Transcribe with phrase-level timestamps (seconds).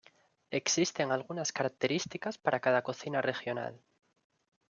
[0.49, 3.79] Existen algunas características para cada cocina regional.